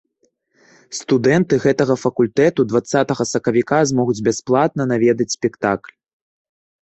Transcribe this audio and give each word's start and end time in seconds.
Студэнты 0.99 1.55
гэтага 1.65 1.95
факультэту 2.03 2.65
дваццатага 2.71 3.23
сакавіка 3.33 3.79
змогуць 3.89 4.17
бясплатна 4.29 4.83
наведаць 4.93 5.31
спектакль. 5.37 5.93